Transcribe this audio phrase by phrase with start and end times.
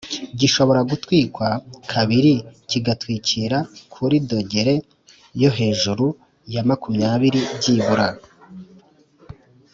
[0.39, 1.47] Gishobora gutwikwa
[1.91, 2.33] kabiri
[2.69, 3.57] kigatwikira
[3.93, 4.75] kuri dogere
[5.41, 6.05] yo hejuru
[6.53, 8.07] ya makumyabiri byibura